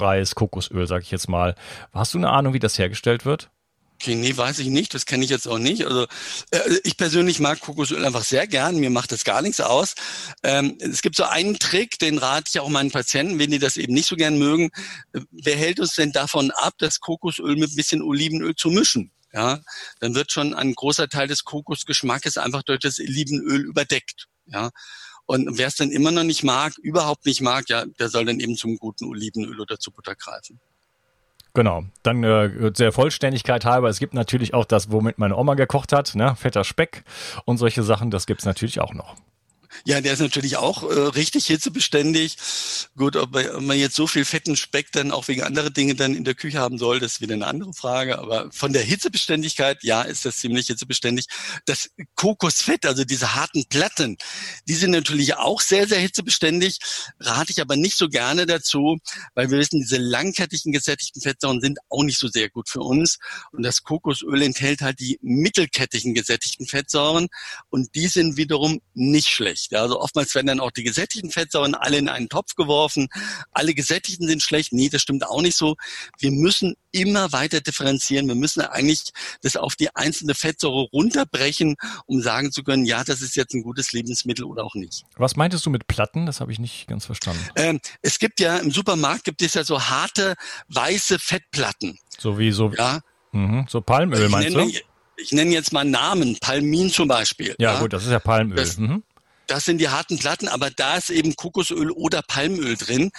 [0.08, 1.54] geschmacksfreies Kokosöl, sag ich jetzt mal.
[1.92, 3.50] Hast du eine Ahnung, wie das hergestellt wird?
[4.00, 4.94] Okay, nee, weiß ich nicht.
[4.94, 5.84] Das kenne ich jetzt auch nicht.
[5.84, 6.06] Also
[6.52, 8.76] äh, ich persönlich mag Kokosöl einfach sehr gern.
[8.76, 9.94] Mir macht das gar nichts aus.
[10.44, 13.76] Ähm, es gibt so einen Trick, den rate ich auch meinen Patienten, wenn die das
[13.76, 14.70] eben nicht so gern mögen.
[15.32, 19.10] Wer hält uns denn davon ab, das Kokosöl mit ein bisschen Olivenöl zu mischen?
[19.32, 19.58] Ja,
[20.00, 24.28] dann wird schon ein großer Teil des Kokosgeschmackes einfach durch das Olivenöl überdeckt.
[24.46, 24.70] Ja,
[25.28, 28.40] und wer es dann immer noch nicht mag, überhaupt nicht mag, ja, der soll dann
[28.40, 30.58] eben zum guten Olivenöl oder zu Butter greifen.
[31.52, 31.84] Genau.
[32.02, 36.14] Dann äh, der Vollständigkeit halber, es gibt natürlich auch das, womit meine Oma gekocht hat,
[36.14, 36.34] ne?
[36.34, 37.04] fetter Speck
[37.44, 39.16] und solche Sachen, das gibt es natürlich auch noch.
[39.84, 42.36] Ja, der ist natürlich auch äh, richtig hitzebeständig.
[42.96, 46.24] Gut, ob man jetzt so viel fetten Speck dann auch wegen anderer Dinge dann in
[46.24, 48.18] der Küche haben soll, das ist wieder eine andere Frage.
[48.18, 51.26] Aber von der Hitzebeständigkeit, ja, ist das ziemlich hitzebeständig.
[51.66, 54.16] Das Kokosfett, also diese harten Platten,
[54.66, 56.78] die sind natürlich auch sehr, sehr hitzebeständig.
[57.20, 58.98] Rate ich aber nicht so gerne dazu,
[59.34, 63.18] weil wir wissen, diese langkettigen gesättigten Fettsäuren sind auch nicht so sehr gut für uns.
[63.52, 67.28] Und das Kokosöl enthält halt die mittelkettigen gesättigten Fettsäuren
[67.70, 69.57] und die sind wiederum nicht schlecht.
[69.70, 73.08] Ja, also oftmals werden dann auch die gesättigten Fettsäuren alle in einen Topf geworfen.
[73.52, 74.72] Alle gesättigten sind schlecht.
[74.72, 75.76] Nee, das stimmt auch nicht so.
[76.18, 78.28] Wir müssen immer weiter differenzieren.
[78.28, 83.20] Wir müssen eigentlich das auf die einzelne Fettsäure runterbrechen, um sagen zu können, ja, das
[83.20, 85.04] ist jetzt ein gutes Lebensmittel oder auch nicht.
[85.16, 86.26] Was meintest du mit Platten?
[86.26, 87.44] Das habe ich nicht ganz verstanden.
[87.56, 90.34] Ähm, es gibt ja im Supermarkt gibt es ja so harte
[90.68, 91.98] weiße Fettplatten.
[92.18, 93.00] So wie so, ja.
[93.32, 94.78] Mh, so Palmöl ich meinst nenne, du?
[95.20, 97.56] Ich nenne jetzt mal Namen, Palmin zum Beispiel.
[97.58, 97.80] Ja, ja.
[97.80, 98.56] gut, das ist ja Palmöl.
[98.56, 99.02] Das, mhm.
[99.48, 103.10] Das sind die harten Platten, aber da ist eben Kokosöl oder Palmöl drin.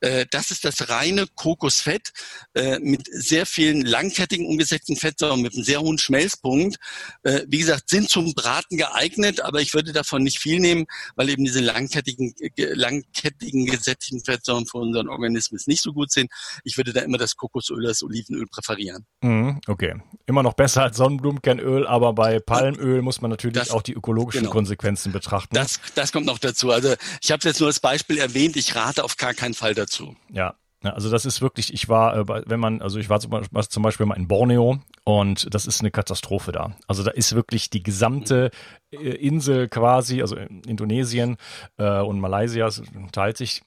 [0.00, 2.12] Äh, das ist das reine Kokosfett
[2.54, 6.76] äh, mit sehr vielen langkettigen umgesetzten Fettsäuren mit einem sehr hohen Schmelzpunkt.
[7.22, 10.84] Äh, wie gesagt, sind zum Braten geeignet, aber ich würde davon nicht viel nehmen,
[11.16, 16.30] weil eben diese langkettigen, langkettigen gesättigten Fettsäuren für unseren Organismus nicht so gut sind.
[16.64, 19.06] Ich würde da immer das Kokosöl, das Olivenöl präferieren.
[19.22, 19.94] Mhm, okay.
[20.26, 24.42] Immer noch besser als Sonnenblumenkernöl, aber bei Palmöl muss man natürlich das, auch die ökologischen
[24.42, 24.52] genau.
[24.52, 25.54] Konsequenzen betrachten.
[25.54, 26.70] Das das, kommt noch dazu.
[26.70, 30.16] Also ich habe jetzt nur als Beispiel erwähnt, ich rate auf gar keinen Fall dazu.
[30.30, 34.06] Ja, also das ist wirklich, ich war, äh, wenn man, also ich war zum Beispiel
[34.06, 36.76] mal in Borneo und das ist eine Katastrophe da.
[36.86, 38.50] Also da ist wirklich die gesamte
[38.92, 41.36] äh, Insel quasi, also Indonesien
[41.78, 42.70] äh, und Malaysia
[43.10, 43.62] teilt sich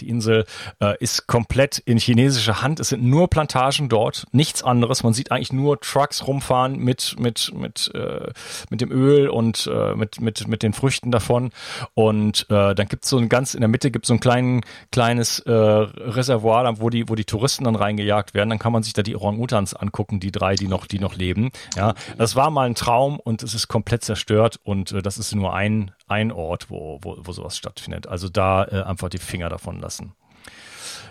[0.00, 0.44] die Insel
[0.80, 2.80] äh, ist komplett in chinesischer Hand.
[2.80, 5.02] Es sind nur Plantagen dort, nichts anderes.
[5.02, 8.30] Man sieht eigentlich nur Trucks rumfahren mit mit mit äh,
[8.70, 11.50] mit dem Öl und äh, mit mit mit den Früchten davon.
[11.94, 15.40] Und äh, dann gibt's so ein ganz in der Mitte gibt's so ein kleinen kleines
[15.40, 18.50] äh, Reservoir, wo die wo die Touristen dann reingejagt werden.
[18.50, 21.50] Dann kann man sich da die Orang-Utans angucken, die drei, die noch die noch leben.
[21.76, 25.34] Ja, das war mal ein Traum und es ist komplett zerstört und äh, das ist
[25.34, 28.06] nur ein ein Ort, wo, wo, wo sowas stattfindet.
[28.06, 30.12] Also da äh, einfach die Finger davon lassen.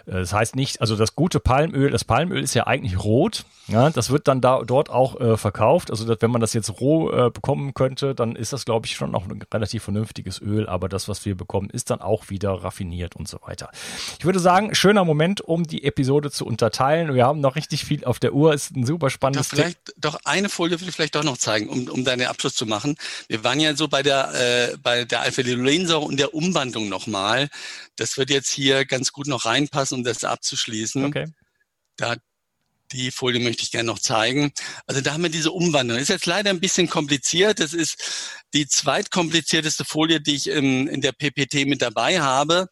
[0.06, 3.45] Äh, das heißt nicht, also das gute Palmöl, das Palmöl ist ja eigentlich rot.
[3.68, 5.91] Ja, das wird dann da dort auch äh, verkauft.
[5.91, 8.95] Also dass, wenn man das jetzt roh äh, bekommen könnte, dann ist das, glaube ich,
[8.95, 10.68] schon noch ein relativ vernünftiges Öl.
[10.68, 13.70] Aber das, was wir bekommen, ist dann auch wieder raffiniert und so weiter.
[14.20, 17.14] Ich würde sagen, schöner Moment, um die Episode zu unterteilen.
[17.14, 18.54] Wir haben noch richtig viel auf der Uhr.
[18.54, 19.64] Ist ein super spannendes Thema.
[19.64, 22.66] Vielleicht doch eine Folie will ich vielleicht doch noch zeigen, um, um deinen Abschluss zu
[22.66, 22.95] machen.
[23.28, 27.49] Wir waren ja so bei der äh, der Alpha-Linolensäure und der Umwandlung nochmal.
[27.95, 31.06] Das wird jetzt hier ganz gut noch reinpassen, um das abzuschließen.
[31.06, 31.28] Okay.
[31.98, 32.16] Da
[32.92, 34.52] die Folie möchte ich gerne noch zeigen.
[34.86, 35.98] Also da haben wir diese Umwandlung.
[35.98, 37.60] Ist jetzt leider ein bisschen kompliziert.
[37.60, 37.96] Das ist
[38.54, 42.68] die zweitkomplizierteste Folie, die ich in, in der PPT mit dabei habe.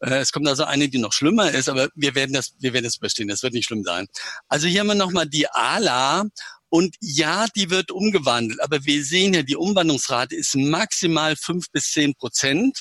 [0.00, 2.84] Äh, es kommt also eine, die noch schlimmer ist, aber wir werden das, wir werden
[2.84, 3.28] das überstehen.
[3.28, 4.06] Das wird nicht schlimm sein.
[4.48, 6.24] Also hier haben wir nochmal die ALA
[6.70, 11.92] und ja, die wird umgewandelt, aber wir sehen ja, die Umwandlungsrate ist maximal fünf bis
[11.92, 12.80] zehn Prozent.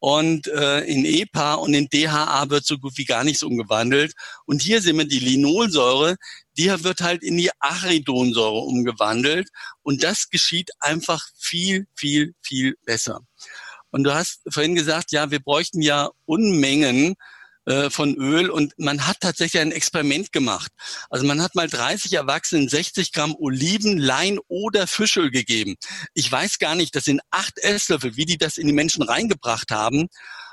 [0.00, 4.14] Und äh, in EPA und in DHA wird so gut wie gar nichts umgewandelt.
[4.46, 6.16] Und hier sehen wir die Linolsäure,
[6.56, 9.48] die wird halt in die Aridonsäure umgewandelt.
[9.82, 13.20] Und das geschieht einfach viel, viel, viel besser.
[13.90, 17.16] Und du hast vorhin gesagt, ja, wir bräuchten ja Unmengen
[17.68, 20.72] äh, von Öl und man hat tatsächlich ein Experiment gemacht.
[21.10, 25.76] Also man hat mal 30 Erwachsenen 60 Gramm Oliven, Lein oder Fischöl gegeben.
[26.14, 29.70] Ich weiß gar nicht, das sind acht Esslöffel, wie die das in die Menschen reingebracht
[29.70, 30.08] haben.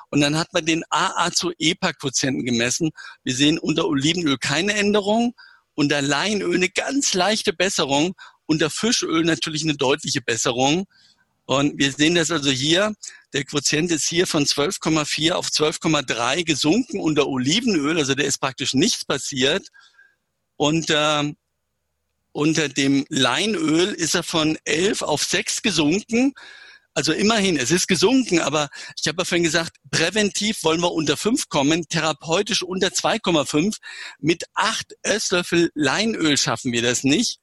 [0.09, 2.89] Und dann hat man den AA zu EPA-Quotienten gemessen.
[3.23, 5.35] Wir sehen unter Olivenöl keine Änderung,
[5.73, 8.13] unter Leinöl eine ganz leichte Besserung,
[8.45, 10.85] unter Fischöl natürlich eine deutliche Besserung.
[11.45, 12.93] Und wir sehen das also hier,
[13.33, 18.73] der Quotient ist hier von 12,4 auf 12,3 gesunken unter Olivenöl, also der ist praktisch
[18.73, 19.67] nichts passiert.
[20.57, 21.33] Und äh,
[22.31, 26.33] unter dem Leinöl ist er von 11 auf 6 gesunken.
[26.93, 28.69] Also immerhin, es ist gesunken, aber
[28.99, 33.77] ich habe ja vorhin gesagt, präventiv wollen wir unter 5 kommen, therapeutisch unter 2,5.
[34.19, 37.39] Mit 8 Esslöffel Leinöl schaffen wir das nicht.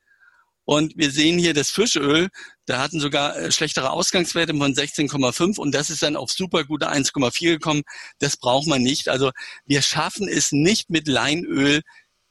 [0.64, 2.28] Und wir sehen hier das Fischöl,
[2.66, 6.90] da hatten sogar äh, schlechtere Ausgangswerte von 16,5 und das ist dann auf super gute
[6.90, 7.82] 1,4 gekommen.
[8.20, 9.08] Das braucht man nicht.
[9.08, 9.32] Also
[9.66, 11.82] wir schaffen es nicht mit Leinöl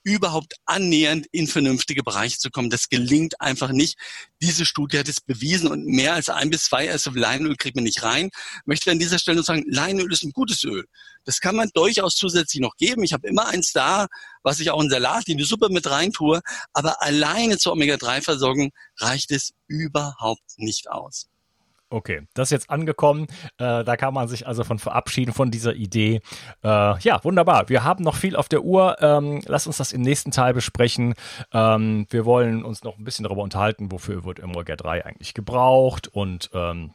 [0.04, 2.70] überhaupt annähernd in vernünftige Bereiche zu kommen.
[2.70, 3.97] Das gelingt einfach nicht.
[4.41, 7.84] Diese Studie hat es bewiesen und mehr als ein bis zwei Esslöffel Leinöl kriegt man
[7.84, 8.30] nicht rein.
[8.34, 10.86] Ich möchte an dieser Stelle nur sagen, Leinöl ist ein gutes Öl.
[11.24, 13.04] Das kann man durchaus zusätzlich noch geben.
[13.04, 14.08] Ich habe immer eins da,
[14.43, 16.41] was ich auch in Salat, in die Suppe mit rein tue.
[16.74, 21.28] Aber alleine zur Omega-3-Versorgung reicht es überhaupt nicht aus.
[21.91, 23.27] Okay, das ist jetzt angekommen.
[23.57, 26.21] Äh, da kann man sich also von verabschieden von dieser Idee.
[26.63, 27.67] Äh, ja, wunderbar.
[27.67, 28.95] Wir haben noch viel auf der Uhr.
[29.01, 31.15] Ähm, lass uns das im nächsten Teil besprechen.
[31.53, 36.49] Ähm, wir wollen uns noch ein bisschen darüber unterhalten, wofür wird Omega-3 eigentlich gebraucht und
[36.53, 36.93] ähm,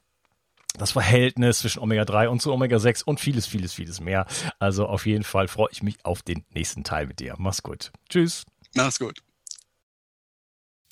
[0.78, 4.26] das Verhältnis zwischen Omega-3 und zu Omega-6 und vieles, vieles, vieles mehr.
[4.58, 7.34] Also auf jeden Fall freue ich mich auf den nächsten Teil mit dir.
[7.36, 7.92] Mach's gut.
[8.08, 8.46] Tschüss.
[8.74, 9.25] Mach's gut.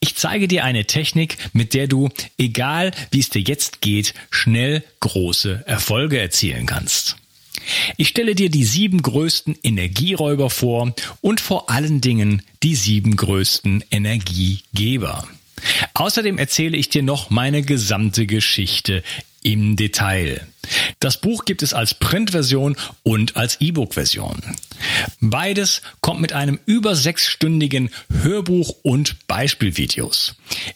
[0.00, 2.08] Ich zeige dir eine Technik, mit der du,
[2.38, 7.16] egal wie es dir jetzt geht, schnell große Erfolge erzielen kannst.
[7.96, 13.84] Ich stelle dir die sieben größten Energieräuber vor und vor allen Dingen die sieben größten
[13.90, 15.26] Energiegeber.
[15.94, 19.02] Außerdem erzähle ich dir noch meine gesamte Geschichte
[19.42, 20.46] im Detail.
[20.98, 24.42] Das Buch gibt es als Printversion und als E-Book-Version.
[25.20, 27.90] Beides kommt mit einem über sechsstündigen
[28.22, 30.34] Hörbuch und Beispielvideos.